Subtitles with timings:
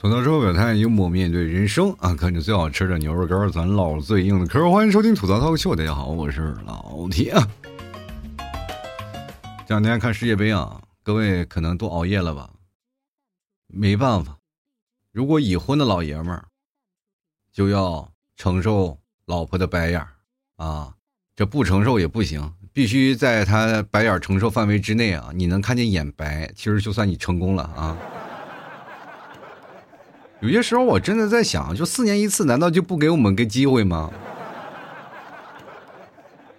[0.00, 2.14] 吐槽之后表态，幽默面对人生啊！
[2.14, 4.70] 看着最好吃的牛肉干，咱唠最硬的嗑。
[4.70, 7.34] 欢迎收听吐槽脱口秀，大家好，我是老铁。
[9.66, 12.48] 这两天看世界杯啊，各位可能都熬夜了吧？
[13.66, 14.38] 没办法，
[15.10, 16.46] 如果已婚的老爷们儿
[17.52, 20.06] 就要承受老婆的白眼
[20.58, 20.94] 啊，
[21.34, 25.30] 这不承受也不行，必须在他白眼承受范围之内啊！
[25.34, 27.98] 你能看见眼白，其实就算你成功了啊。
[30.40, 34.08] 有些时候我真的在想，就四年一次，难道就不给我们个机会吗？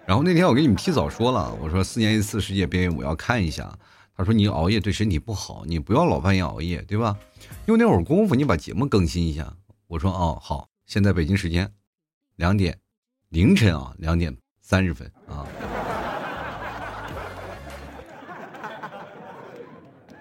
[0.04, 3.72] 然后那天我跟你们提早说了，我说四年一次世界杯我要看一下。
[4.14, 7.16] 他说你熬夜对身体不好，你不要老半夜熬夜，对吧？
[7.64, 9.50] 用那会儿功夫你把节目更新一下。
[9.86, 11.72] 我说哦好，现在北京时间
[12.36, 12.78] 两点
[13.30, 15.46] 凌晨啊两点三十分啊。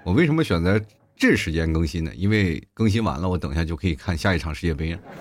[0.06, 0.80] 我为什么选择？
[1.20, 5.00] 这时间更新的，因为更新完了，我等一下就可以看下一场世界杯了。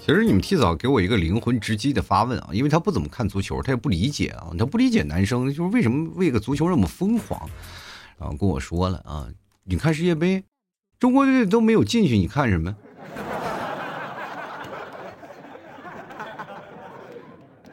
[0.00, 7.50] 其实你们提早给我一个灵魂直击的发问啊，因为他不怎么看足球，他也不理解啊，他不理解男生就是为什么为个足球那么疯狂，
[8.16, 9.26] 然后跟我说了啊，
[9.64, 10.44] 你看世界杯，
[11.00, 12.76] 中国队都没有进去，你看什么？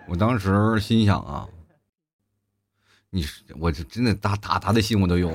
[0.10, 1.48] 我当时心想啊。
[3.16, 3.24] 你
[3.60, 5.32] 我这真的打打他的心我都有，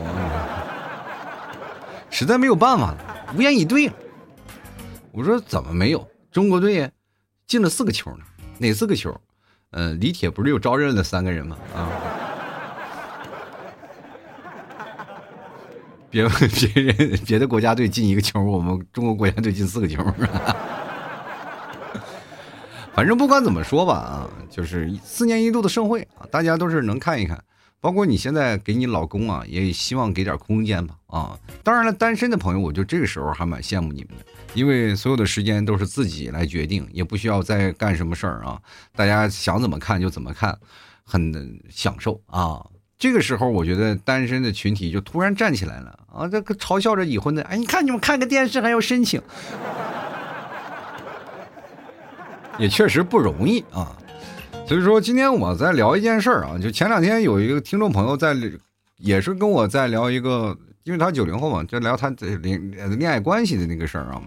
[2.11, 2.99] 实在没有办法了，
[3.37, 3.89] 无言以对。
[5.13, 6.05] 我说怎么没有？
[6.33, 6.91] 中国队
[7.47, 8.25] 进了四个球呢？
[8.59, 9.17] 哪四个球？
[9.71, 11.57] 嗯，李铁不是又招认了三个人吗？
[11.73, 11.89] 啊！
[16.11, 20.05] 别别人别的国家队进一个球，我们中国国家队进四个球。
[22.93, 27.41] 反正不管怎么说吧，啊，就是四年一度的盛会啊，大家都是能看一看。
[27.81, 31.39] 包括你现在给你老公啊，也希望给点空间吧啊！
[31.63, 34.25] 当然了，单身的朋友，我就这个时候还蛮羡慕你们的，
[34.55, 38.61] 因为所有的时间都是自己来决定，也不需要再干什么事儿啊。
[38.97, 40.59] 大家想怎么看就怎么看，
[41.05, 42.67] 很享受啊。
[42.99, 46.27] 这个时候，我觉得单身的群体就突然站起来了啊！
[46.27, 49.23] 这个嘲笑着已婚的，哎，你看你们看个电视还要申请，
[52.59, 53.97] 也确实不容易啊。
[54.69, 58.37] 所以说，今天我在聊一件事儿啊，就前两天有一个听众朋友在，
[58.99, 62.11] 也是跟我在聊一个，因为他九零后嘛，就聊他
[62.43, 64.21] 恋恋爱关系的那个事儿啊，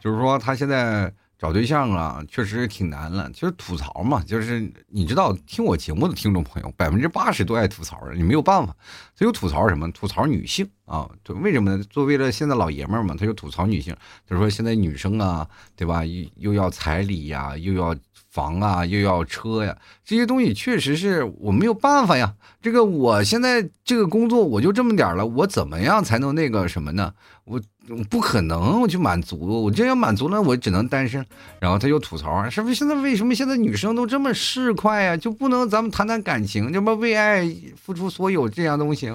[0.00, 1.12] 就是说他现在。
[1.38, 3.28] 找对象啊，确实挺难了。
[3.34, 8.72] 就是吐槽嘛，就是你知道，听我节目的听众朋友，百分之八十都爱吐槽，你没有办法。
[9.18, 9.90] 他就吐槽什么？
[9.90, 11.10] 吐槽女性啊？
[11.24, 11.82] 对，为什么呢？
[11.90, 13.92] 作为了现在老爷们儿嘛，他就吐槽女性。
[14.28, 15.44] 他说现在女生啊，
[15.74, 16.04] 对吧？
[16.04, 17.92] 又又要彩礼呀，又要
[18.32, 22.34] 房啊，又要车呀，这些东西确实是我没有办法呀。
[22.60, 27.12] 这个我现在这个工作我就这么点了，我怎么样才能那个什么呢？
[27.44, 27.60] 我。
[28.08, 31.26] 不可能我去满足，我这要满足了，我只能单身。
[31.58, 35.16] 然后他又吐槽，是不是现在为什么现在女生都这么市侩呀？
[35.16, 37.44] 就不能咱们谈谈感情，这么为爱
[37.74, 39.12] 付出所有这样东西？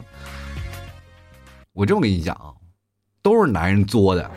[1.71, 2.51] 我这么跟你讲啊，
[3.21, 4.29] 都是男人作的。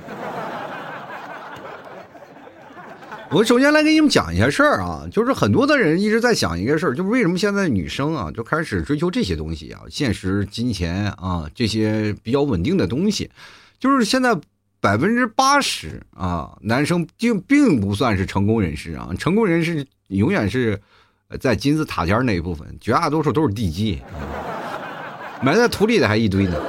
[3.32, 13.30] 我首先来给你们讲一下事儿啊，就是很多的人一直在想一个事儿，就是为什么现在女生啊就开始追求这些东西啊，现实、金钱啊这些比较稳定的东西。
[13.78, 14.36] 就是现在
[14.80, 20.80] 百分之八十啊，男生并并不算是成功人士啊，成功人士永远是
[21.38, 24.02] 在金字塔尖那一部分，绝大多数都是地基，
[25.40, 26.60] 埋在土里的还一堆呢，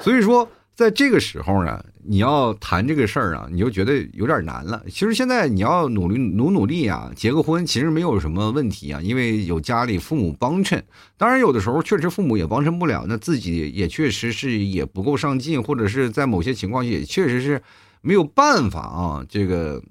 [0.00, 0.48] 所以说。
[0.74, 4.82] 在这个时候呢，你要谈这个事儿啊，你就觉得有点难了。
[4.88, 10.84] 其实现在你要努力努努力啊，结个婚其实没有什么问题啊，因为有家里父母帮衬。
[11.16, 17.62] 当然，有的时候确实父母也帮衬不了，那自己也确实是也不够上进，或者是在某些情况下也确实是
[18.00, 19.24] 没有办法啊。
[19.28, 19.82] 这个。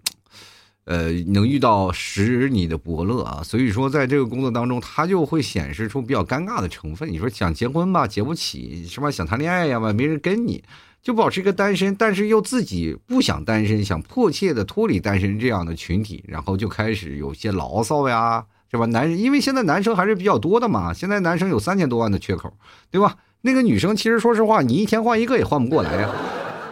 [0.85, 7.09] 呃，能遇到使你的伯乐啊，所以说在这个工作当中，他就会显示出比较尴尬的成分。
[7.09, 9.09] 你说想结婚吧，结不起，是吧？
[9.09, 10.61] 想谈恋爱呀吧，没人跟你，
[11.01, 18.85] 就保持一个单身，但是又自己不想单身，想迫切的脱离单身这样的群体，然后就开始有些牢骚呀，是吧？
[18.87, 22.53] 男人，因为现在男生还是比较多的嘛，现在男生有三千多万的缺口，
[22.91, 23.15] 对吧？
[23.43, 26.09] 那个女生其实说实话，你一天换一个也换不过来呀。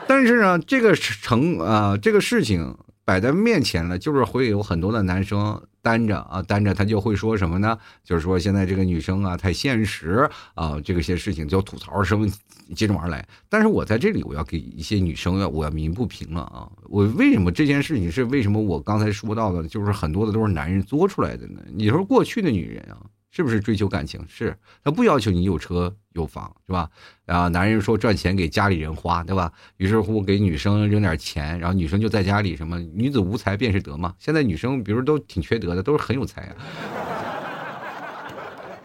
[0.05, 2.75] 但是呢，这个成啊，这个事情。
[3.11, 7.77] 摆在面前了，就是会有很多的男生单着啊，单着他就会说什么呢？
[8.05, 12.25] 就是说现在这个女生啊太现实啊，这个些事情就吐槽什么
[12.73, 13.27] 接踵而来。
[13.49, 16.71] 但是我在这里我要给一些女生要我要鸣不平了啊！
[16.83, 21.61] 我为什么这件事情是为什么我刚才说到的，就是很多的都是男人作出来的呢？
[21.73, 22.95] 你说过去的女人啊，
[23.31, 24.23] 是不是追求感情？
[24.27, 26.89] 是他不要求你有车有房，是吧？
[27.25, 29.51] 啊男人说赚钱给家里人花，对吧？
[29.77, 34.13] 于是乎给女生扔点钱，然后女生就在家里什么女子无才便是德嘛。
[34.19, 36.55] 现在女生比如都挺缺德的，都是很有才啊。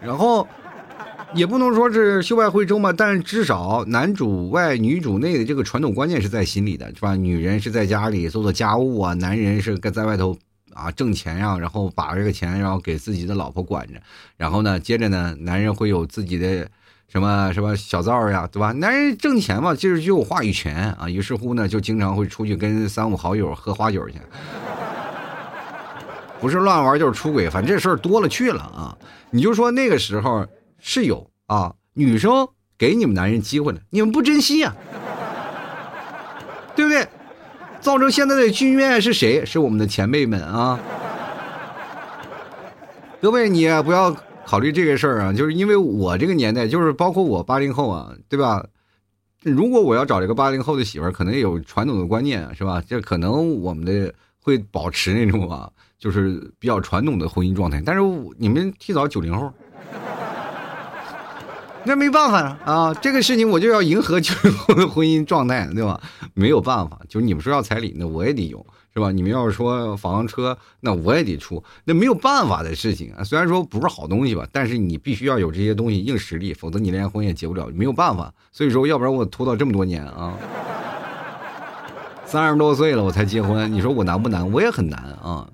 [0.00, 0.46] 然后
[1.34, 7.16] 也不能说是秀外慧中嘛，但是至少男主外女主内的这个传统观念是在心里的，是吧？
[7.16, 10.38] 女人是在家里做做家务啊，男人是在外头。
[10.76, 13.94] 啊，挣钱呀，然后把这个钱，然后给自己的老婆管着，
[14.36, 16.68] 然后呢，接着呢，男人会有自己的
[17.08, 18.72] 什么什么小灶呀，对吧？
[18.72, 21.08] 男人挣钱嘛，就是就有话语权啊。
[21.08, 24.18] 于是乎呢，就经常会出去跟三五好友喝花酒去，
[26.40, 28.96] 不是乱玩就是出轨，反正这事儿多了去了啊。
[29.30, 30.46] 你就说那个时候
[30.78, 32.46] 是有啊，女生
[32.76, 34.74] 给你们男人机会了，你们不珍惜呀，
[36.76, 37.08] 对不对？
[37.86, 39.46] 造成现在的剧面是谁？
[39.46, 40.76] 是我们的前辈们啊！
[43.22, 44.12] 各位，你不要
[44.44, 48.66] 考虑这个事儿啊，就是因为我这个年代，就是包括我八零后啊，对吧？
[49.40, 52.82] 如果我要找这个八零后的媳妇儿，可能也有传统的观念，是吧？
[52.88, 54.12] 这可能我们的
[54.42, 57.80] 会保持那种啊，就是比较传统的婚姻状态。
[57.86, 58.02] 但是
[58.36, 59.48] 你们提早九零后。
[61.86, 66.00] 那没办法啊，这个事情我就要迎合九零后的婚姻状态，对吧？
[66.34, 69.12] 没有办法，就你们说要彩礼，那我也得有，是吧？
[69.12, 73.22] 你们要是说房车，那我也得出，那没有办法的事情啊。
[73.22, 78.34] 虽然说不是好东西吧，但是你必须要有这些东西硬实力，否则你连婚也结不了，没有办法。
[78.50, 80.34] 所以说，要不然我拖到这么多年啊，
[82.24, 84.50] 三十多岁了我才结婚，你说我难不难？
[84.50, 85.48] 我也很难啊。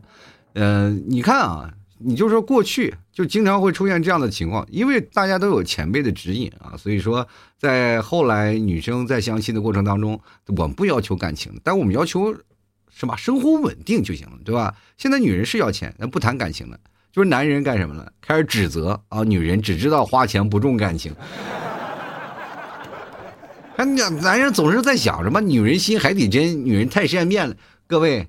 [0.54, 1.70] 嗯，你看啊。
[2.04, 7.26] 你就说过去就经常会出现这样的情况，因为大家都有前辈的指引啊，所以说
[7.58, 10.18] 在后来女生在相亲的过程当中，
[10.56, 12.34] 我们不要求感情，但我们要求
[12.90, 13.14] 什么？
[13.16, 14.74] 生活稳定就行了，对吧？
[14.96, 16.78] 现在女人是要钱，那不谈感情了，
[17.12, 18.10] 就是男人干什么了？
[18.20, 21.14] 开始指责啊，女人只知道花钱不重感情。
[23.76, 25.40] 哎，男男人总是在想什么？
[25.40, 27.54] 女人心海底针，女人太善变了，
[27.86, 28.28] 各位。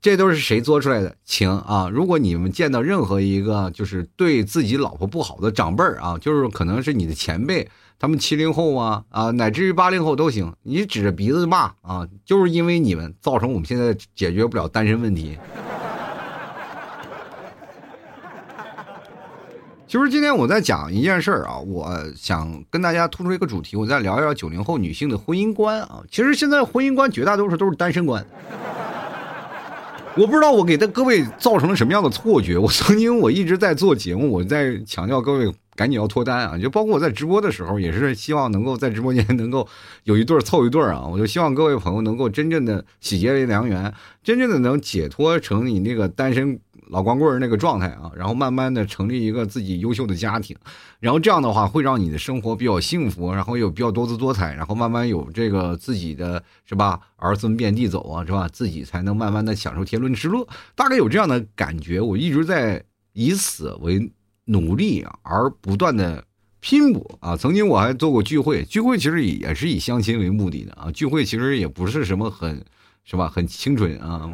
[0.00, 1.12] 这都是谁做出来的？
[1.24, 1.90] 请啊！
[1.92, 7.68] 如果你们见到任何一个就是对自己老婆不好的长辈儿啊，就是可能是你的前辈，
[7.98, 15.36] 他们七零后啊啊，乃至于八零后都行，你指着鼻子骂啊，就是因为你们造成我们现在解决不了单身问题。
[19.88, 26.04] 其实今天我在讲一件事儿啊，我想跟大家突出一个主题，我再聊一聊九零后女性的婚姻观啊。
[26.08, 28.24] 其实现在婚姻观绝大多数都是单身观。
[30.18, 32.58] 我不知道我给的各位造成了什么样的错觉。
[32.58, 36.58] 我曾经我一直在做节目，我在强调各位赶紧要脱单啊！
[36.58, 39.68] 就包括我在直播的时候，也是希望能够在直播间能够
[40.02, 41.06] 有一对凑一对啊！
[41.06, 43.94] 我就希望各位朋友能够真正的喜结为良缘，
[44.24, 46.58] 真正的能解脱成你那个单身。
[46.90, 50.56] 老光棍那个状态啊，然后慢慢的成立一个自己优秀的家庭，
[51.00, 57.00] 然后这样的话会让你的生活比较幸福，然后有比较多姿多彩，然后慢慢有这个自己的是吧？
[57.16, 58.48] 儿孙遍地走啊，是吧？
[58.48, 62.00] 自己才能慢慢的享受天伦之乐，大概有这样的感觉。
[62.00, 62.82] 我一直在
[63.12, 64.10] 以此为
[64.46, 66.24] 努力而不断的
[66.60, 67.36] 拼搏啊。
[67.36, 70.90] 曾经我还做过聚会，聚会其实也是以相亲为目的的啊。
[70.92, 72.64] 聚会其实也不是什么很，
[73.04, 73.28] 是吧？
[73.28, 74.30] 很清纯啊。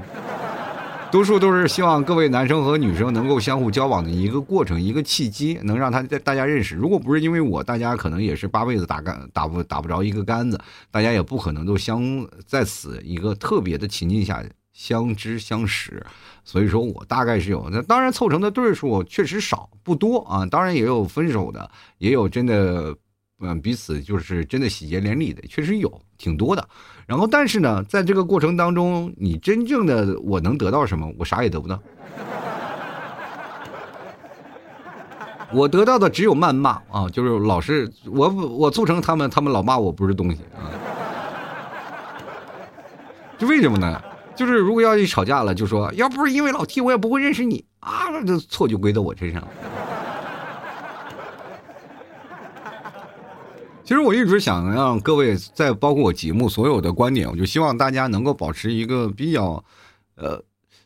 [1.14, 6.74] 多数都是希望各位男生和女生能够相互交往的一个过程，一个契机，能让他大家认识。
[6.74, 10.60] 如果不是因为我，大家可能也是八辈子打杆打不打不着一个杆子，
[10.90, 12.02] 大家也不可能都相
[12.44, 16.04] 在此一个特别的情境下相知相识。
[16.42, 22.92] 所以说我大概是有，那当然凑成的对数确实少不多啊，当然也有分手的，也有真的。
[23.40, 26.66] 嗯，彼此就是真的喜结连理的，确实有挺多的。
[27.06, 31.12] 然后，但是呢，在这个过程当中，你真正的我能得到什么？
[31.18, 31.78] 我啥也得不到。
[35.52, 40.70] 我得到的只有谩骂啊，就是老是我我促成他们，他们老骂我不是东西啊。
[43.36, 44.00] 就为什么呢？
[44.34, 49.46] 就是如果要一吵架了，就说要不是因为老 T，我也不会认识你啊，这错就归到我身上。
[53.84, 59.62] 其实我一直想让各位在包括我节目所有的观点，我就希望大家能够保持一个比较，
[60.14, 60.42] 呃，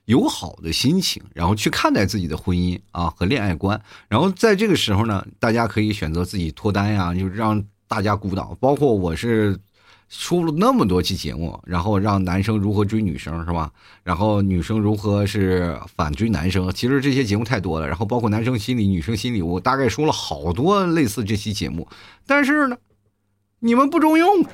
[0.06, 3.80] 友好的心情，然后去看待自己的婚姻啊和恋爱观。
[4.08, 8.56] 然后在这个时候呢，大家可以选择自己脱单呀，就让大家鼓捣。
[8.58, 9.56] 包括我是
[10.08, 13.70] 出了那么多期节目，然后让男生如何追女生是吧？
[14.02, 16.68] 然后女生如何是反追男生？
[16.72, 17.86] 其实这些节目太多了。
[17.86, 21.86] 然后包括男生心理、女生心理，我大概说了好多类似这期节目。
[22.26, 22.76] 但是呢。
[23.60, 24.44] 你们不中用，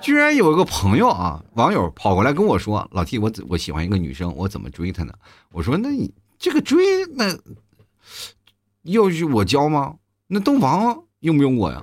[0.00, 5.12] 居然有一个朋友啊，网友跑过来跟我说：“老 T，我我喜欢一个女生，我怎么追她呢？”
[5.50, 7.34] 我说：“那你这个追那，
[8.82, 9.94] 又是我教吗？
[10.26, 11.82] 那洞房用不用我呀？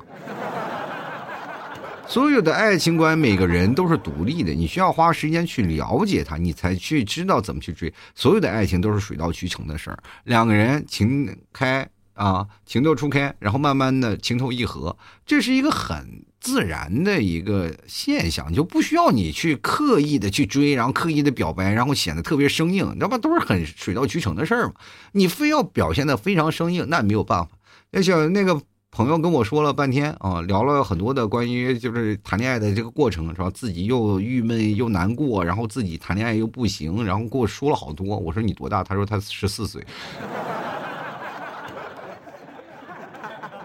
[2.07, 7.91] 所有的爱情观，每个人都是独立的，你需要花时间去了解他，你才去知道怎么去追。
[8.13, 11.87] 所有的爱情都是水到渠成的事儿，两个人情开
[12.19, 23.17] 啊，情窦初开，然后慢慢的情投意合，这是一个很自然的一个现象，就不需要你去刻意的去追，然后刻意的表白，然后显得特别生硬，你知道吧？
[23.17, 24.73] 都是很水到渠成的事儿嘛。
[25.13, 27.51] 你非要表现的非常生硬，那没有办法。
[27.91, 28.61] 那像那个。
[28.91, 33.47] 朋友跟我说了半天啊，聊了很多的关于就是谈恋爱的这个过程，是吧？
[33.51, 38.17] 自己又郁闷又难过，然后自己谈恋爱又不行，然后跟我说了好多。
[38.17, 38.83] 我说你多大？
[38.83, 39.85] 他说他十四岁。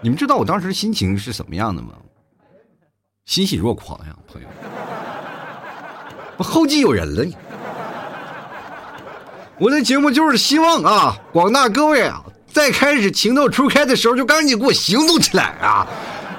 [0.04, 1.94] 你们知道我当时心情是什么样的吗？
[3.24, 4.46] 欣喜若狂呀，朋友。
[6.36, 7.34] 我后继有人了，你。
[9.58, 12.22] 我的节目就是希望啊，广大各位啊。
[12.48, 15.86] 在开始情窦初开的时候，就赶紧给我行动起来啊！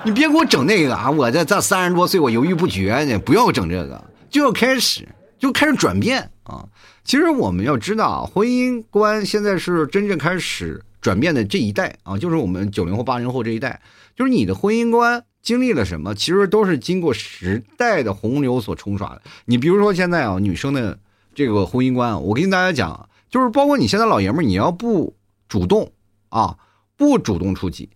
[0.04, 1.10] 你别给我整那个啊！
[1.10, 6.64] 我这这三十多岁，我犹豫不决呢，不要整这个，就要开始，就开始转变啊！
[7.04, 13.80] 其实我们要知道，婚姻观现在是真正开始转变的这一代啊，就是我们九零后、八零后这一代，
[14.16, 19.22] 就是你的婚姻观经历了什么，其实都是经过时代的洪流所冲刷的。
[19.46, 20.98] 你比如说现在啊，女生的
[21.36, 25.16] 这个婚姻观，我跟大家讲，就是包括你现在老爷们儿，你要不
[25.48, 25.92] 主动。
[26.30, 26.58] 啊，
[26.98, 27.88] 不主动出击，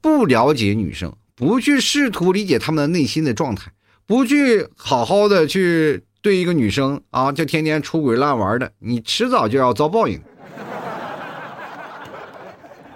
[0.00, 3.70] 不了解女生，不去试图理解她们的内心的状态，
[4.06, 10.18] 不去好好的去对一个女生啊，就天天出轨乱玩的，你迟早就要遭报应。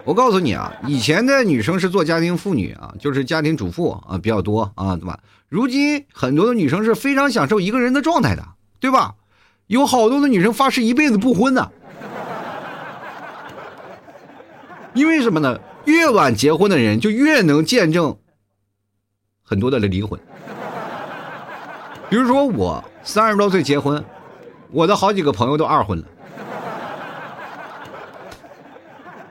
[0.05, 5.21] 我告诉你啊，以前的女生是做家庭妇女啊，就是家庭主妇啊比较多啊，对吧？
[5.49, 8.45] 如今很多的女生是非常享受一个人的状态的，
[8.81, 9.15] 对吧？
[9.67, 11.71] 有好多的女生发誓一辈子不婚的。
[14.95, 15.61] 因为什么呢？
[15.85, 18.17] 越晚结婚的人就越能见证
[19.43, 20.19] 很多的离婚。
[22.09, 24.05] 比如说我三十多岁结婚，
[24.71, 26.05] 我的好几个朋友都二婚了。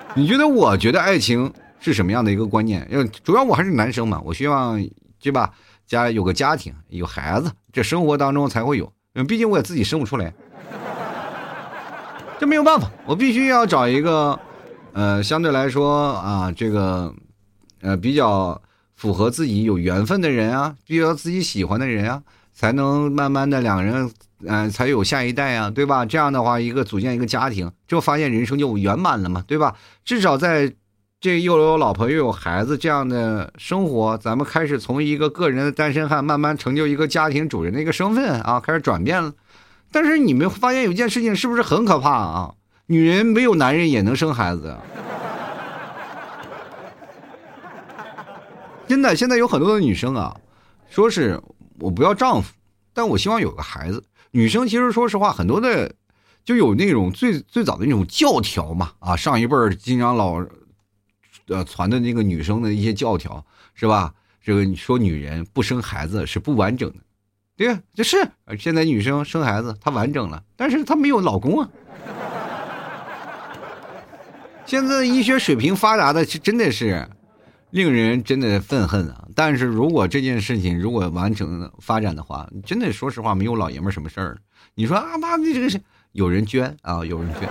[0.15, 0.47] 你觉得？
[0.47, 2.87] 我觉得爱情是什么样的一个观念？
[2.91, 4.83] 因为主要我还是男生嘛，我希望
[5.21, 5.51] 对吧？
[5.87, 8.91] 家里有个家庭，有孩子，这生活当中才会有。
[9.15, 10.33] 嗯，毕竟我也自己生不出来，
[12.39, 14.39] 这没有办法，我必须要找一个。
[14.91, 17.13] 呃，相对来说啊，这个，
[17.81, 18.59] 呃，比较
[18.95, 22.21] 符合自己有缘分的人啊，比较自己喜欢的人啊，
[22.59, 24.11] 才能慢慢的两个人，
[24.45, 26.05] 嗯，才有下一代啊，对吧？
[26.05, 29.73] 这样的话，一个组建一个家庭，就发现人生就圆满了嘛，对吧？
[30.03, 30.73] 至少在
[31.21, 39.31] 这又有老婆又有孩子这样的生活，咱们开始从一个个人的单身汉，慢慢成就一个家庭主人的一个身份啊，开始转变了。
[39.89, 42.51] 但是你们发现有一件事情，是不是很可怕啊？
[42.87, 44.79] 女人没有男人也能生孩子啊，
[48.85, 49.15] 真的。
[49.15, 50.35] 现在有很多的女生啊，
[50.89, 51.39] 说是
[51.79, 52.53] 我不要丈夫，
[52.93, 54.03] 但我希望有个孩子。
[54.31, 55.91] 女生其实说实话，很多的
[56.43, 60.43] 就有那种最最早的那种教条嘛，啊，上一辈儿经常老
[61.47, 63.43] 呃传的那个女生的一些教条
[63.73, 64.13] 是吧？
[64.41, 66.97] 这个说女人不生孩子是不完整的，
[67.55, 68.17] 对呀，就是
[68.57, 71.69] 现在女生生孩子她完整了，但是她没有老公啊。
[74.65, 77.07] 现在医学水平发达的，真的是
[77.71, 79.18] 令人真的愤恨啊！
[79.39, 84.37] 但是如果这件事情如果完成发展的话，真的说实话，没有老爷们什么事儿。
[84.75, 85.79] 你说啊，妈，你这个是
[86.11, 87.49] 有人捐啊，有人捐。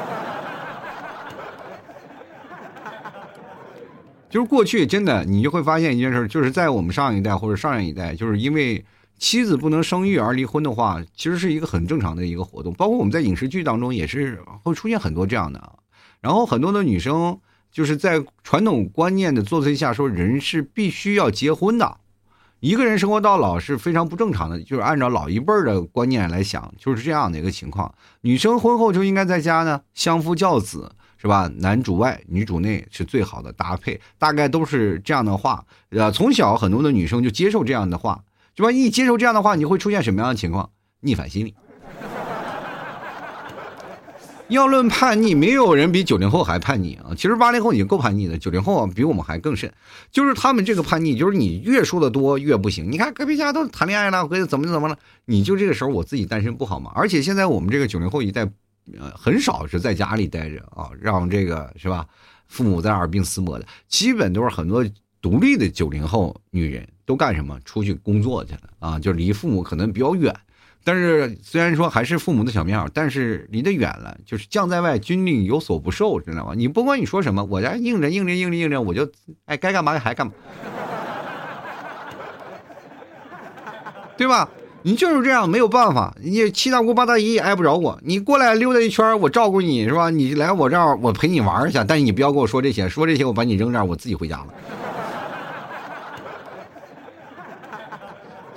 [4.28, 8.84] 就是过去真的，你就会发现一件事，就是在我们上一代或者上一代，就是因为
[9.16, 12.70] 妻子不能生育而离婚的话，其实是一个很正常的一个活动。
[12.74, 15.78] 包括我们在影视剧当中也是会出现很多这样的。
[16.20, 21.98] 然后很多的女生就是在传统观念的作祟下说，人是必须要结婚的，
[22.60, 24.60] 一个人生活到老是非常不正常的。
[24.62, 27.94] 就是按照老一辈儿的观念来想，就是这样的一个情况。
[28.22, 31.48] 女生婚后就应该在家呢，相夫教子，是吧？
[31.58, 35.64] 男主外，女主内是最好的搭配，大概都是这样的话。
[35.90, 38.24] 呃，从小很多的女生就接受这样的话，
[38.56, 38.72] 是吧？
[38.72, 40.70] 一接受这样的话，你会出现什么样的情况？
[41.00, 41.54] 逆反心理。
[44.48, 47.12] 要论叛逆，没有人比九零后还叛逆啊！
[47.14, 49.70] 其实八零后已经够叛逆的，九零后比我们还更甚。
[50.10, 52.90] 就是他们这个叛逆，就是你越说的多越不行。
[52.90, 56.90] 你看隔壁家都谈恋爱了，或者怎么怎么了，你就这个时候我自己单身不好吗？
[56.94, 58.50] 而且现在我们这个九零后一代，
[58.98, 62.06] 呃，很少是在家里待着啊，让这个是吧？
[62.46, 64.82] 父母在耳鬓厮磨的，基本都是很多
[65.20, 67.60] 独立的九零后女人都干什么？
[67.66, 70.34] 出去工作去了啊，就离父母可能比较远。
[70.88, 76.54] 但是虽然说还是父母的小棉袄，但是离得远了，就是将在外，军令有所不受，知道吗？
[76.56, 79.06] 你不管你说什么，我家硬着硬着硬着硬着，我就
[79.44, 80.32] 哎该干嘛还干嘛，
[84.16, 84.48] 对吧？
[84.80, 86.16] 你就是这样，没有办法。
[86.22, 88.00] 你七大姑八大姨也挨不着我。
[88.02, 90.08] 你过来溜达一圈，我照顾你是吧？
[90.08, 91.84] 你来我这儿，我陪你玩一下。
[91.84, 94.46] 但是你不要跟我说这些，说这些我把你扔这儿，我自己回家了。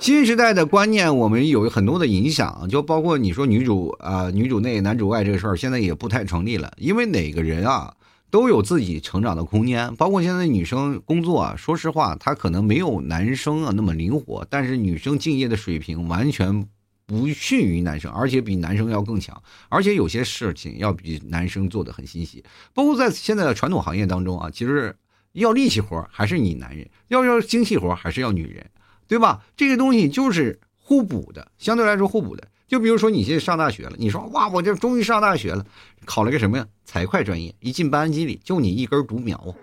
[0.02, 6.72] 新时代的观念，我们有很多的影响，就包括你说女主啊，女主内男主外这个事儿，现在也不太成立了。
[6.76, 7.94] 因为哪个人啊？
[8.28, 16.66] 都有自己成长的空间，包括现在女生工作啊，说实话，她可能没有男生啊那么灵活，但是女生敬业的水平完全
[17.06, 22.42] 不逊于男生，而且比男生要更强，而且有些事情要比男生做的很欣喜。
[22.74, 24.96] 包括在现在的传统行业当中啊，其实
[25.34, 28.68] 要力气活还是你男人，要要精细活还是要女人，
[29.12, 29.42] 对吧？
[29.54, 32.48] 这个东西就是互补的，相对来说互补的。
[32.66, 35.66] 就比如说你现在上大学了，你说哇，我这终于上大学了，
[36.06, 36.66] 考了个什么呀？
[36.86, 37.54] 财会专业。
[37.60, 39.54] 一进班级里，就你一根独苗。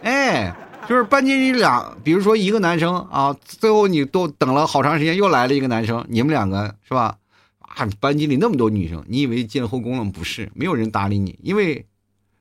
[0.00, 0.56] 哎，
[0.88, 7.18] 就是班级里俩，比如说一个男生啊，最后你都等了好长时间，又来了一个男生，你们两个是吧？
[7.58, 10.04] 啊，班级里那么多女生，你以为进了后宫了？
[10.10, 11.84] 不是，没有人搭理你，因为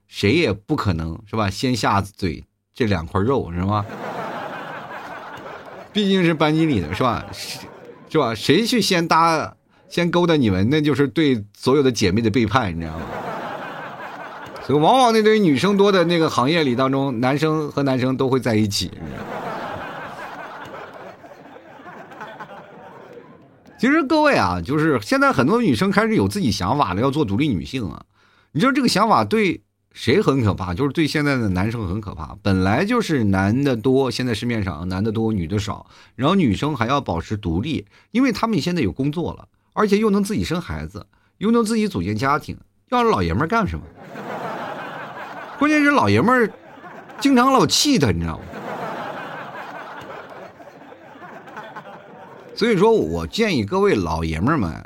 [0.07, 1.49] 谁也不可能是吧？
[1.49, 3.85] 先下嘴这两块肉是吧？
[5.93, 7.23] 毕竟是班级里的是吧？
[8.09, 8.33] 是吧？
[8.35, 9.55] 谁去先搭、
[9.87, 13.05] 先勾搭你们，那就是对所有的姐妹的背叛，你知道吗？
[14.65, 18.89] 所以，往往那堆女生多的那个行业里当中，男生和男生都会在一起。
[18.93, 19.29] 你知道吗
[23.77, 28.01] 其实，各位啊，就是现在很多女生开始有自己想法了，要做独立女性啊。
[28.51, 29.61] 你知道这个想法对？
[29.93, 30.73] 谁很可怕？
[30.73, 32.35] 就是对现在的男生很可怕。
[32.41, 35.85] 本来就是男的多，现在市面上男的多，女的少。
[36.15, 41.05] 然后女生还要保持独立，因为他们现在有工作了，而且又能自己生孩子，
[41.37, 42.57] 又能自己组建家庭。
[42.89, 43.85] 要老爷们干什么？
[45.59, 46.51] 关键是老爷们儿
[47.19, 48.43] 经常老气他，你知道吗？
[52.55, 54.83] 所以说我建议各位老爷们们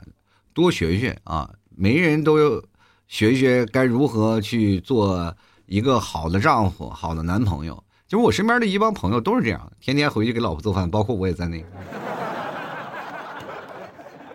[0.53, 2.63] 多学学啊，没人都有。
[3.07, 7.83] 学一学该如何去做一个好的丈夫、好的男朋友。
[8.07, 11.65] 就是我身边的一帮朋友都是这样，天天回去给老婆做饭，包括我也在内，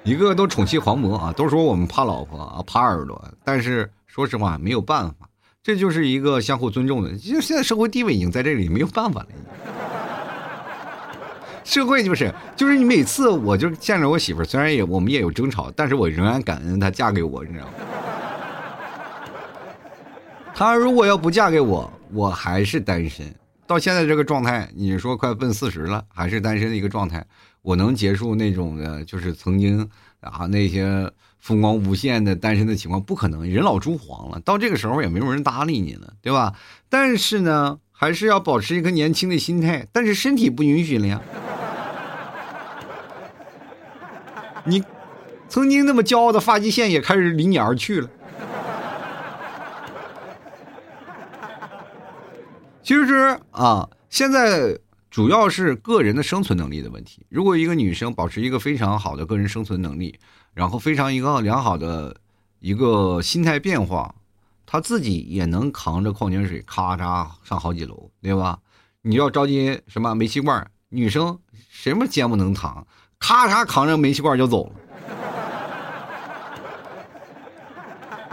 [0.05, 3.23] 一个都宠妻狂魔啊，都说我们怕老婆啊，怕耳朵。
[3.43, 5.27] 但是说实话，没有办法，
[5.63, 7.17] 这就是一个相互尊重的。
[7.17, 9.29] 就现在社会地位已经在这里，没有办法了。
[11.65, 17.73] 社会就是，就是你每次我就见着我媳妇，虽然也我们也有争吵，但是我仍然感恩她嫁给我，你知道吗？
[20.63, 23.27] 她如果要不嫁给我，我还是单身。
[23.67, 27.27] 到现在这个状态，你说快奔四十了，还是单身的一个状态，
[27.63, 33.45] 我能结束那种的，就是曾经啊那些风光无限的单身的情况，不可能。
[33.45, 36.55] 人老珠黄了，到这个时候也没有人搭理你了，对吧？
[36.89, 41.21] 但是呢，还是要保持一个年轻的心态，但是身体不允许了呀。
[44.65, 44.85] 你
[45.49, 48.09] 曾经那么骄傲的发际线也开始离你而去了。
[52.83, 54.77] 其实啊，现在
[55.09, 57.25] 主要是个人的生存能力的问题。
[57.29, 60.19] 如果一个女生保持一个非常好的个人生存能力，
[60.53, 62.17] 然后非常一个良好的
[62.59, 64.13] 一个心态变化，
[64.67, 68.59] 她自己也能扛着矿泉水咔嚓上好几楼，对吧？
[69.03, 71.39] 你要着急什么煤气罐，女生
[71.71, 72.85] 什么肩不能扛，
[73.21, 74.73] 咔嚓扛着煤气罐就走了。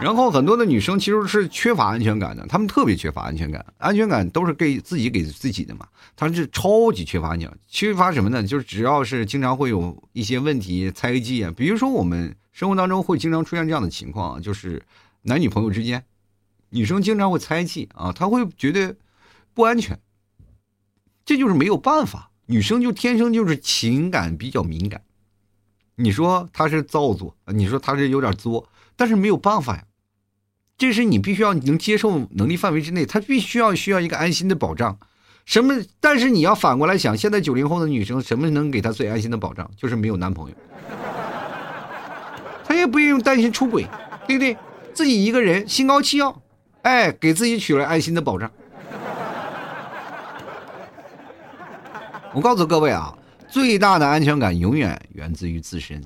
[0.02, 5.86] 然后很多的女生其实是缺乏安全感的，她们特别缺乏安全感，安全感都是给自己给自己的嘛。
[6.16, 8.42] 她是超级缺乏安全，缺乏什么呢？
[8.42, 14.82] 就是只要是经常会有一些问题猜忌啊，比如说我们生活当中会经常出现这样的情况，就是
[15.22, 16.02] 男女朋友之间，
[16.70, 18.96] 女生经常会猜忌啊，她会觉得
[19.52, 20.00] 不安全，
[21.26, 25.02] 这就是没有办法，女生就天生就是情感比较敏感。
[25.96, 29.84] 你说她是造作，你说她是有点作，但是没有办法呀。
[30.80, 34.98] 这是你必须要能接受能力范围之内，他必须要需要一个安心的保障。
[35.44, 35.74] 什么？
[36.00, 39.70] 但是你要反过来想，现在九零后的女生，什么能给她最安心的保障？
[39.76, 40.56] 就是没有男朋友，
[42.64, 43.86] 她也不用担心出轨，
[44.26, 44.56] 对不对？
[44.94, 46.40] 自己一个人心高气傲，
[46.80, 48.50] 哎，给自己取了安心的保障。
[52.32, 53.14] 我告诉各位啊，
[53.50, 56.02] 最大的安全感永远源自于自身。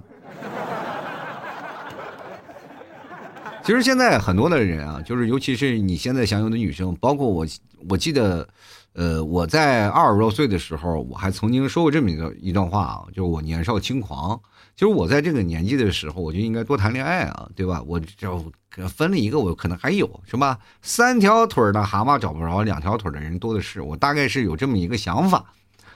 [3.64, 7.46] 其实现在很多的人啊，就是尤其是你现在享有的女生，包括我，
[7.88, 8.46] 我记得，
[8.92, 14.38] 呃，我在二十多岁的时候，我还曾经说过这么一个一段话啊，就是我年少轻狂。
[14.76, 17.82] 就是我在这个年纪的时候，我就应该多谈恋爱啊，对吧？
[17.86, 18.44] 我就
[18.86, 20.58] 分了一个，我可能还有是吧？
[20.82, 23.80] 三条腿的蛤蟆找不着，两条腿的人多的是。
[23.80, 25.42] 我大概是有这么一个想法。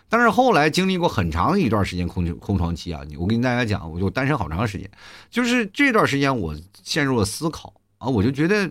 [0.09, 4.90] 但是后来经历过很长一段时间空空窗期啊，我跟大家讲，我就单身好长时间。
[5.31, 8.71] 就是这段时间，我陷入了思考啊，我就觉得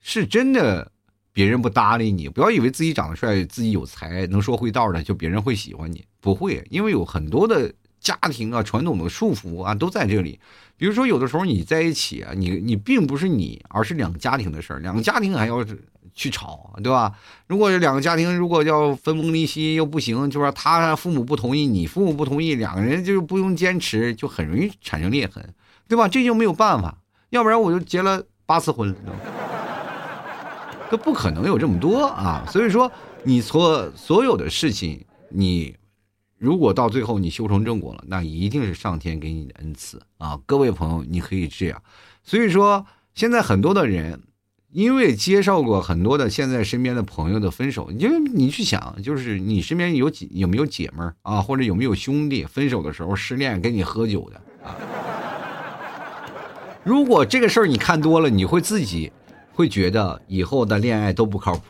[0.00, 0.90] 是真的，
[1.32, 7.72] 别人不搭理你，不要以为自己长得帅、自己有才、能说会道的，就别人会喜欢你，不会，因为有很多的。
[8.00, 10.38] 家庭啊，传统的束缚啊，都在这里。
[10.76, 15.64] 比如说，有的时候你在一起啊，你你并不是你，而是两个家庭的事儿，两个家庭还要
[16.18, 17.14] 去吵，对吧？
[17.46, 25.54] 如果两个家庭如果要分崩离析又不行，就说他父母不同意，你父母不同意，两个人就不用坚持，就很容易产生裂痕，
[25.86, 26.08] 对吧？
[26.08, 26.98] 这就没有办法，
[27.30, 28.96] 要不然我就结了八次婚了，
[30.90, 32.44] 都不可能有这么多啊。
[32.50, 32.90] 所以说，
[33.22, 35.76] 你所所有的事情，你。
[36.40, 40.38] 如果到最后你修成正果了，那一定是上天给你的恩赐啊！
[40.46, 41.82] 各位朋友，你可以这样。
[42.22, 44.22] 所以说，现在很多的人，
[44.70, 54.36] 因为接受过很多的现在身边的朋友的分手，因为你去想，就是你身边有几有没有姐们儿啊，或者有没有兄弟分手的时候失恋跟你喝酒的
[54.68, 54.76] 啊？
[56.84, 59.10] 如果这个事儿你看多了，你会自己
[59.54, 61.62] 会觉得以后的恋爱都不靠谱。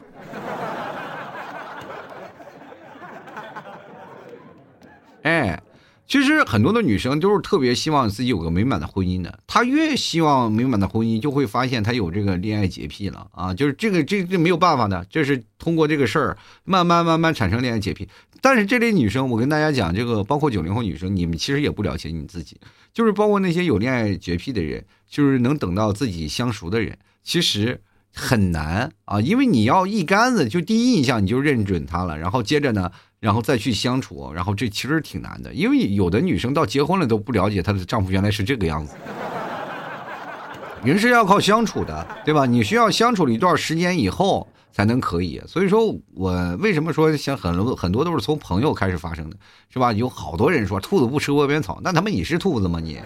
[5.23, 5.61] 哎，
[6.09, 9.38] 其实很多的女生都是特别希望自己有个美满的婚姻的。
[9.47, 13.53] 她越希望美满的婚姻，就会发现她有这个恋爱洁癖了啊！
[13.53, 18.09] 就是这个这这没有办法的，这是通过这个事儿慢慢慢慢产生恋爱洁癖。
[18.40, 22.57] 但是这类女生，我跟大家讲，这个包括九零后女生，你们其实也不了解你自己，
[22.94, 27.83] 就是包括那些有恋爱洁癖的人，就是能等到自己相熟的人，其实
[28.14, 32.90] 很难啊，因为你要一竿子就第一印象你就认准他了，然后接着呢。
[33.21, 38.95] 然后再去相处，然后这其实挺难的，因为有的女生到结婚了都不了解她的丈夫原来是这个样子。
[40.85, 42.47] 人是要靠相处的，对吧？
[42.47, 45.43] 你需要相处了一段时间以后才能可以。
[45.47, 49.37] 所以说我为什么说像很多很多都是从朋友开始发生的，
[49.69, 49.93] 是吧？
[49.93, 53.01] 有好多人说兔子不吃窝边草，那他妈你是兔子吗你？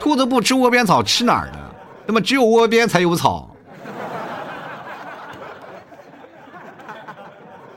[0.00, 1.58] 兔子不吃窝边草吃哪儿呢？
[2.06, 3.54] 那么只有窝边才有草。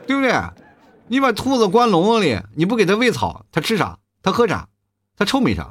[0.09, 0.33] 对不对？
[1.07, 3.99] 你把兔子关笼子里，你不给它喂草，它吃啥？
[4.23, 4.67] 它喝啥？
[5.15, 5.69] 它臭没啥。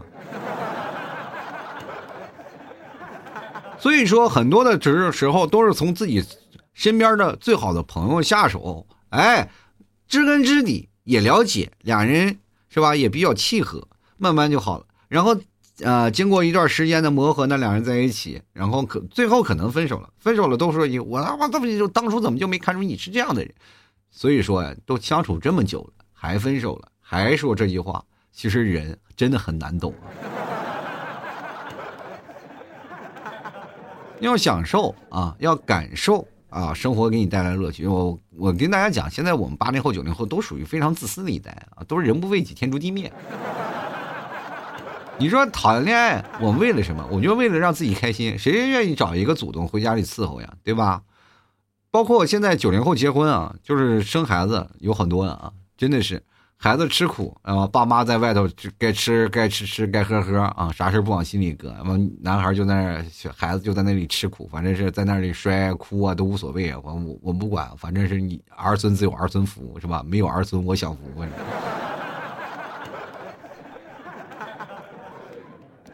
[3.81, 6.24] 所以说，很多的时时候都是从自己
[6.72, 9.51] 身边的最好的朋友下手，哎，
[10.07, 12.94] 知根知底，也了解，俩人是吧？
[12.94, 14.85] 也比较契合，慢慢就好了。
[15.09, 15.37] 然后，
[15.81, 20.09] 呃，经过一段时间的磨合，那两人在一起，然后可最后可能分手了。
[20.20, 23.53] 分手了都说一我他妈怎么就当初怎么就没看出你是这样的人？
[24.19, 30.11] 所以说呀，都相处这么久了，还分手了，还说这句话，其实人真的很难懂啊。
[34.19, 37.87] 要享受啊，要感受啊，生活给你带来乐趣。
[37.87, 43.13] 我我跟大家讲，现在我们八零后、九零后都属于非常自私的一代啊，都是人不为己，天诛地灭。
[45.17, 47.07] 你说谈恋爱，我为了什么？
[47.13, 48.37] 我就为了让自己开心。
[48.37, 50.53] 谁愿意找一个祖宗回家里伺候呀？
[50.65, 51.01] 对吧？
[51.90, 56.22] 包括现在九零后结婚啊，就是生孩子有很多的啊，真的是
[56.57, 70.05] 孩子吃苦啊，爸妈在外头该吃该吃吃该喝喝啊，啥事不往心里搁，完男孩就在那，孩子就在那里吃苦，反正是在那里摔哭啊都无所谓啊，我我我不管，反正是你儿孙自有儿孙福是吧？
[70.07, 71.01] 没有儿孙我享福。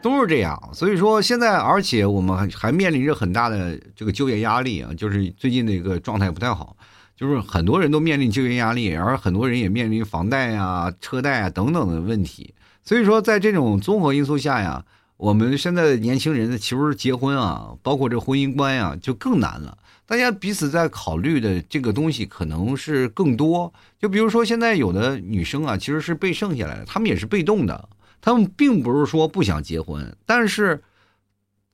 [0.05, 6.77] 都是这样，所以说现在，而且我们还还面临着很大的这个就业压力啊，就是最近的一个状态不太好，
[7.17, 12.53] 就是很多人都面临就业压力，而很多人也面临房贷啊、车贷啊等等的问题。
[12.83, 14.85] 所以说，在这种综合因素下呀，
[15.17, 19.75] 我们现在的年轻人其实结婚啊，包括这婚姻观呀，就更难了。
[20.05, 23.73] 大家彼此在考虑的这个东西可能是更多。
[23.99, 27.89] 就比如说，现在有的女生啊，其实是被剩下来的，她们也是被动的。
[28.25, 30.83] 他们并不是说不想结婚，但是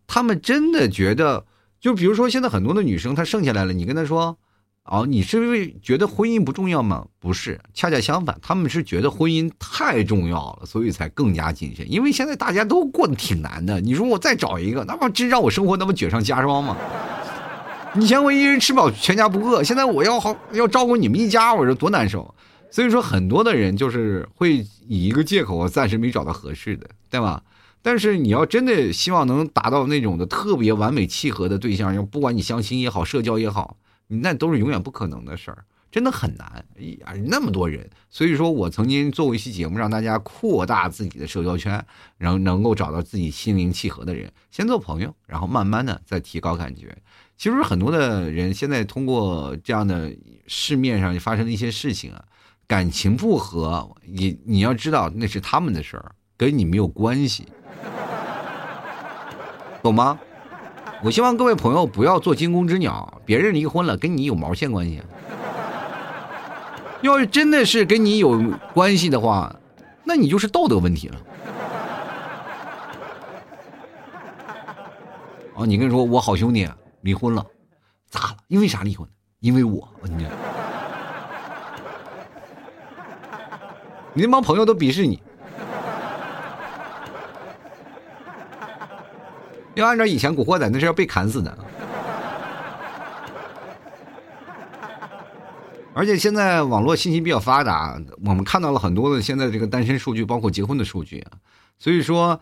[0.05, 1.45] 他们真的觉得，
[1.79, 4.37] 就比如说现在很多的女生，她剩下来了，你跟她说，
[4.83, 7.07] 哦，你是因为觉得婚姻不重要吗？
[7.19, 11.89] 不是，恰恰相反，他们是觉得婚姻太重要了，所以才更加谨慎。
[11.89, 16.75] 因为现在大家都过得挺难的，你说我再找一个，那不真让我生活那么雪上加霜吗？
[17.95, 22.35] 以前我一人吃饱全家不饿，现在我要好要照顾你们一家，我说多难受。
[22.71, 27.43] 所以说，很多的人就是会以一个借口，我暂时没找到合适的，对吧？
[27.83, 33.75] 但是你要真的希望能达到那种的特别完美契合的对象，要不管你相亲也好，社交也好，
[34.07, 36.63] 那都是永远不可能的事儿，真的很难。
[36.99, 41.83] 呀，那么多人，所以说我曾经做过一期节目，让大家扩大自己的社交圈，
[42.17, 46.95] 然后能够找到自己心灵契合的人，先做朋友，然后慢慢的再提高感觉。
[47.35, 52.23] 其实很多的人现在通过这样的市面上发生的一些事情啊，
[52.71, 57.45] 感情不和，你你要知道那是他们的事儿，跟你没有关系。
[59.83, 60.17] 懂吗？
[61.03, 63.21] 我希望各位朋友不要做惊弓之鸟。
[63.25, 65.01] 别人离婚了，跟你有毛线关系？
[67.03, 68.41] 要是真的是跟你有
[68.73, 69.53] 关系的话，
[70.05, 71.17] 那你就是道德问题了。
[75.55, 76.65] 哦，你跟你说，我好兄弟
[77.01, 77.45] 离婚了，
[78.09, 78.37] 咋了？
[78.47, 79.05] 因为啥离婚？
[79.41, 80.25] 因为我，你
[84.13, 85.21] 你那帮朋友都鄙视你。
[89.73, 91.57] 要按照以前古惑仔，那是要被砍死的。
[95.93, 101.31] 而且现在网络信息比较发达，我们看到了很多的现在这个单身数据，包括结婚的数据啊。
[101.79, 102.39] 所以说，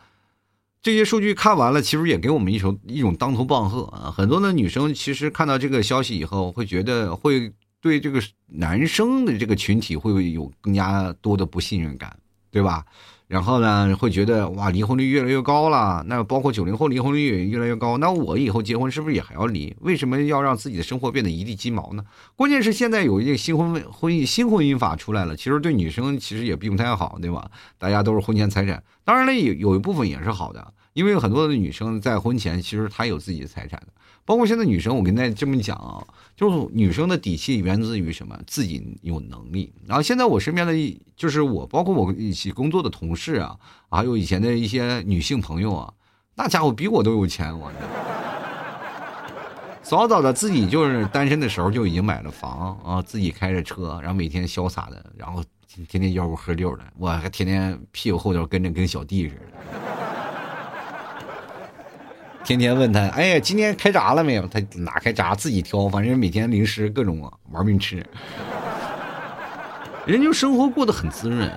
[0.82, 4.13] 这些数据看完了，其实也给我们一种一种当头棒喝啊。
[4.15, 12.17] 很多的女生其实看到这个消息以后，会觉得会对这个男生的这个群体会有更加多的不信任感，
[12.51, 12.85] 对吧？
[13.27, 16.03] 然后呢，会觉得哇，离婚率越来越高了。
[16.07, 17.95] 那包括九零后离婚率也越来越高。
[17.99, 19.71] 那我以后结婚是不是也还要离？
[19.81, 22.03] 为什么要让自己的生活变得一地鸡毛呢？
[22.35, 27.51] 关键是现在有一个新婚婚姻新婚姻法出来了，其实对女生其实也并不太好，对吧？
[27.77, 33.93] 大家都是婚前财产，当然了，有有一部分也是好的，因为很多的女生在婚前其实她有自己的财产的。
[34.29, 38.39] 包括现在女生，我跟大家这么讲啊，就是女生的底气源自于什么？
[38.45, 39.73] 自己有能力。
[39.87, 43.57] 然后现在我身边的，就是我，包括我一起工作的同事啊，
[43.89, 45.91] 还有以前的一些女性朋友啊，
[46.35, 47.71] 那家伙比我都有钱，我。
[49.81, 55.43] 早早的自己就是单身的时候就已经买了房啊，自己开着车，然后每天潇洒的，然后
[55.87, 59.41] 天天吆五喝六的，我还天天屁股后头跟着跟小弟似的。
[62.49, 64.47] 天天问他，哎呀，今天开闸了没有？
[64.47, 68.03] 他哪开闸，自己挑，反正每天零食各种玩命吃。
[70.07, 71.47] 人就生活过得很滋润，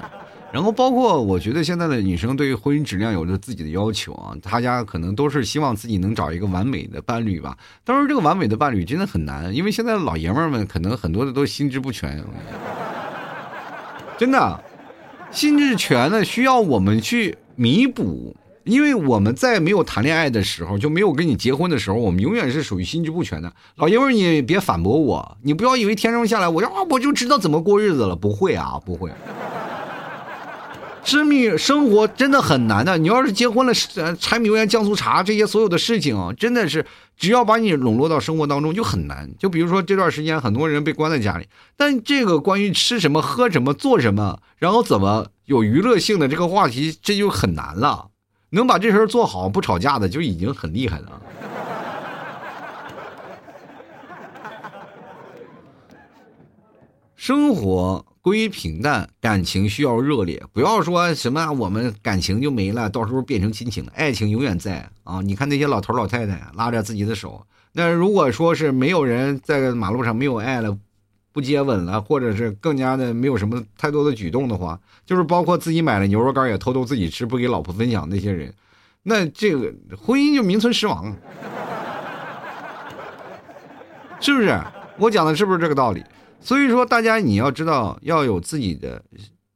[0.52, 7.56] 然后包括我觉得现在的女生对于婚姻质量有着自己的要求啊，大家可能都是希望自己能找一个完美的伴侣吧。
[7.84, 12.22] 当然，这个完美的伴侣真的很难，因为现在老爷们们可能很多的都心智不全，
[14.18, 14.62] 真的，
[15.30, 18.36] 心智全的需要我们去弥补。
[18.64, 23.52] 因为我们在没有谈恋爱的时候，就没有跟你结婚的时候，我们永远是属于心智不全的。
[23.76, 29.10] 老爷们，你别反驳我，你不要以为天生下来我就啊我就知道怎么过日子了，不会啊，不会。
[31.04, 32.96] 生命生活真的很难的。
[32.96, 33.74] 你要是结婚了，
[34.20, 39.28] 柴米油盐酱醋茶这些所有的事情啊，真的是只要把你笼络到生活当中就很难。
[39.36, 48.10] 就比如说这段时间，很多人被关在家里，但这个关于吃什么、喝什么、做什么，然后怎么有娱乐性的这个话题，这就很难了。
[48.54, 51.22] 能把这事儿做好不吵架的就已经很厉害了。
[57.16, 60.42] 生活归于平淡，感情需要热烈。
[60.52, 65.22] 不要说什么我们感情就没了，到时候变成亲情，爱情永远在啊！
[65.22, 70.76] 你看那些老头老太太拉着自己的手，那如果说是没有人在马路上没有爱了。
[71.32, 78.54] 不接吻了，或者是更加的没有什么太多的举动的话，就是包括自己买了牛肉干也偷偷自己吃，不给老婆分享那些人，
[79.02, 81.16] 那这个婚姻就名存实亡，
[84.20, 84.62] 是不是？
[84.98, 86.04] 我讲的是不是这个道理？
[86.40, 89.02] 所以说，大家你要知道要有自己的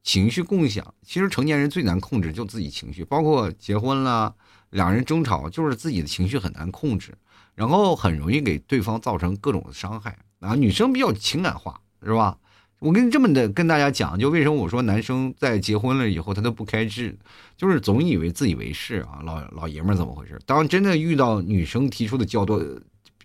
[0.03, 0.83] 情绪共享。
[1.05, 4.33] 其实成年人最难控制就自己情绪，包括结婚了，
[4.71, 7.13] 两人争吵就是自己的情绪很难控制，
[7.55, 10.17] 然后很容易给对方造成各种的伤害。
[10.39, 12.37] 啊，女生比较情感化，是吧？
[12.79, 17.17] 我跟这么的跟大家讲，就为什么我说男生在结婚了以后他都不开智，
[17.55, 20.39] 就是总以为自以为是啊，老老爷们儿怎么回事？
[20.45, 22.63] 当真的遇到女生提出的较多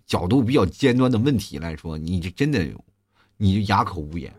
[0.07, 2.66] 角度比较尖端的问题来说，你就真的
[3.37, 4.33] 你就哑口无言。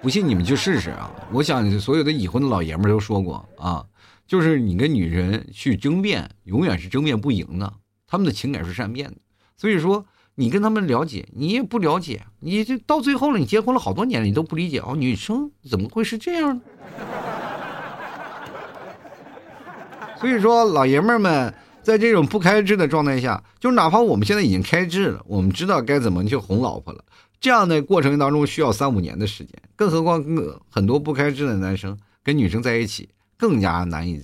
[0.00, 1.08] 不信你们去试试啊！
[1.30, 3.86] 我想所有的已婚的老爷们儿都说过啊，
[4.26, 7.72] 就是你跟女人去争辩，永远是争辩不赢的，
[8.06, 9.16] 他们的情感是善变的。
[9.62, 16.62] 所以说，你跟他们了解，你也不了解，你这到最后了，你结婚了好多年了，你都不理解哦，女生怎么会是这样呢？
[20.18, 27.04] 所以说，老爷们儿们在这种不开智的状态下，就哪怕我们现在已经开智了，我们知道该怎么去哄老婆了，
[27.40, 30.24] 这样的过程当中需要三五年的时间，更何况
[30.68, 33.08] 很多不开智的男生跟女生在一起。
[33.38, 34.20] 更加难以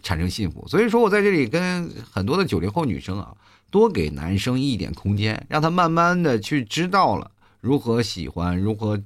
[0.00, 0.64] 产生幸福。
[0.68, 3.34] 所以说我在这里跟很多的九零后女生啊，
[3.74, 7.28] 多给男生一点空间，让他慢慢的去知道了
[7.60, 9.02] 如何喜欢，如何。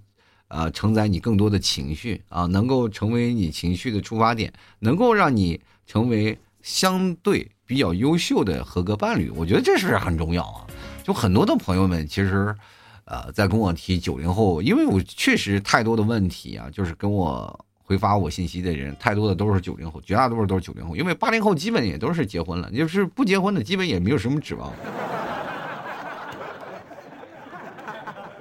[0.48, 9.28] 啊，承载你更多的情绪啊，能够成为你情绪的出发点，能够让你成为相对比较优秀的合格伴侣。
[9.36, 10.66] 我觉得这是很重要啊。
[11.04, 12.56] 就很多的朋友们，其实，
[13.04, 20.94] 呃，在跟我提九零后，因为我确实太多的问题啊，就是跟我回发我信息的人，太多的都是九零后，绝大多数都是九零后。
[20.94, 24.70] 因为八零后基本也都是结婚了，就是不结婚的，基本也没有什么指望。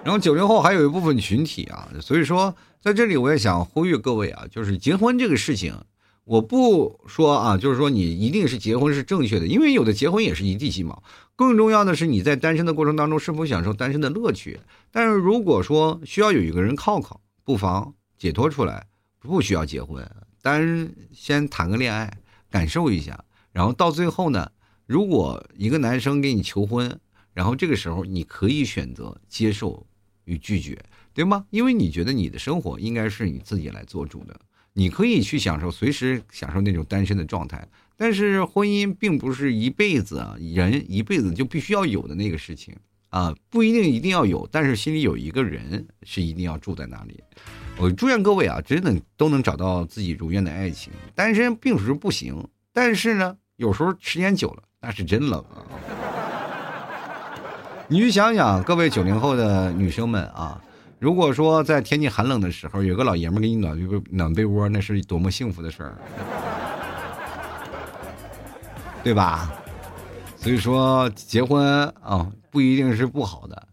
[0.04, 5.74] 然后九零后还有一部分群体啊，所以说在这里我也想呼吁各位啊，就是结婚这个事情，
[6.26, 11.02] 我不说啊，就是说你一定是结婚是正确的，因为有的结婚也是一地鸡毛。
[11.38, 14.60] 更重要的是你在单身的过程当中是否享受单身的乐趣。
[14.92, 18.88] 但是如果说需要有一个人靠靠，不妨解脱出来，
[19.28, 20.10] 不需要结婚，
[20.42, 22.18] 单先谈个恋爱，
[22.50, 23.24] 感受一下。
[23.52, 24.52] 然后到最后呢，
[24.86, 27.00] 如果一个男生给你求婚，
[27.34, 29.86] 然后这个时候你可以选择接受。
[30.30, 30.78] 与拒绝，
[31.13, 31.46] 对吗？
[31.52, 34.38] 因为你觉得你的生活应该是你自己来做主的，
[34.74, 37.66] 你可以去享受，随时享受那种单身的状态。
[37.96, 42.76] 但是婚姻并不是一辈子啊，人一辈子就必须要有的那个事情
[43.08, 47.24] 啊，不一定一定要有，但是心里有一个人是一定要住在那里。
[47.80, 50.92] 我祝愿各位啊，真的都能找到自己如愿的爱情。
[51.13, 55.62] 单身并不是不行，但是呢，有时候时间久了，那是真冷啊。
[57.88, 60.60] 你去想想，各位九零后的女生们啊，
[61.00, 65.98] 如果说在天气寒冷的时候，有个老爷们给你暖被暖被窝，那是多么幸福的事儿，
[69.04, 69.54] 对吧？
[70.36, 73.68] 所以说，结婚啊，不一定是不好的，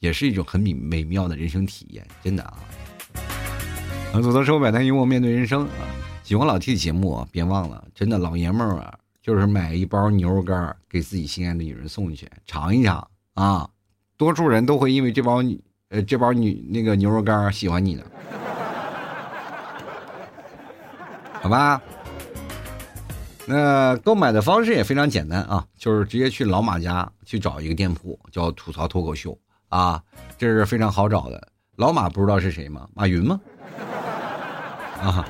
[0.00, 2.58] 也是一种很美美妙的人生体验，真的啊。
[4.12, 5.86] 啊走到生活百态，幽默面对人生啊！
[6.24, 13.06] 喜欢老 T 的节目啊，别忘了，真的老爷们儿啊，就是买一包牛肉干给自己心爱的女人送去，尝一尝。
[13.34, 13.70] 啊，
[14.16, 15.40] 多数人都会因为这包
[15.90, 18.04] 呃这包女那个牛肉干喜欢你的，
[21.40, 21.80] 好吧？
[23.46, 30.02] 那购买的方式也非常简单啊，就是直接去老马家去找一个店铺，叫吐槽脱口秀啊，
[30.36, 31.48] 这是非常好找的。
[31.76, 32.88] 老马不知道是谁吗？
[32.92, 33.40] 马云吗？
[35.02, 35.26] 啊，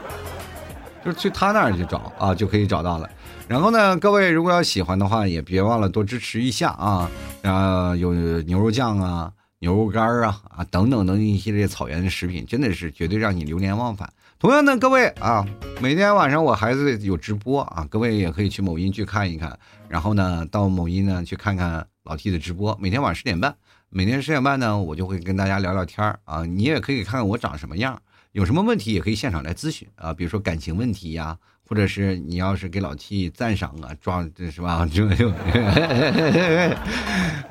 [1.04, 3.08] 就是去他那儿去找啊，就可以找到了。
[3.46, 7.10] 然后呢，各位如果要喜欢的话，也别忘了多支持一下啊！
[7.42, 14.12] 啊，有牛肉酱啊、牛肉干啊、啊等等等一系列草原的食品，真的是绝对让你流连忘返。
[14.38, 15.44] 同样的，各位啊，
[15.80, 19.58] 每天晚上我孩子有直播啊，各位也可以去某音去看一看。
[19.88, 23.54] 然后呢，到某音呢去看看老 T 的直播，每天晚上十点半，
[23.88, 26.44] 每天十点半呢，我就会跟大家聊聊天啊。
[26.44, 28.00] 你也可以看看我长什么样，
[28.32, 31.36] 有什么问题也可以现场来咨询啊，比如说感情问题呀。
[31.68, 34.84] 或者是你要是给老 T 赞赏啊，装这是吧？
[34.92, 35.30] 就就，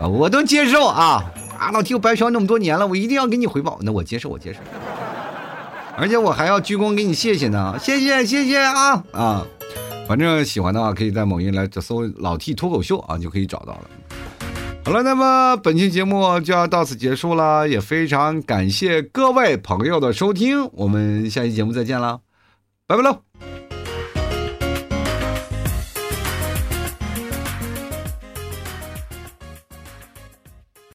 [0.09, 1.23] 我都接受啊！
[1.57, 3.79] 啊，老 T 我白嫖那么多年了，我一定要给你回报。
[3.81, 4.59] 那我接受，我接受。
[5.95, 9.47] 而且我还要鞠躬给你谢谢呢，谢谢谢谢啊啊！
[10.05, 13.89] 反正喜欢的话，可以在某音来搜“老 T 脱口秀”啊，就可以找到了。
[14.85, 22.21] 好了，那么本期节目就要到此结束了，也非常感谢各位朋友的收听，我们下期节目再见了，
[22.87, 23.58] 拜拜喽！